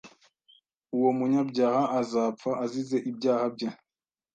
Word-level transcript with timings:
uwo 0.95 1.09
munyabyaha 1.17 1.83
azapfa, 1.99 2.51
azize 2.63 2.97
ibyaha 3.09 3.45
bye, 3.55 3.69